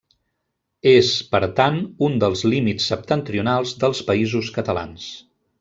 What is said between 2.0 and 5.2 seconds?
un dels límits septentrionals dels Països Catalans.